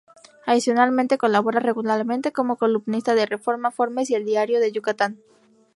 [0.47, 5.19] Adicionalmente, colabora regularmente como columnista en Reforma, Forbes y el Diario de Yucatán.